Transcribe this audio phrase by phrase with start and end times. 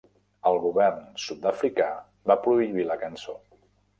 [0.51, 1.89] El govern sud-africà
[2.31, 3.37] va prohibir la cançó.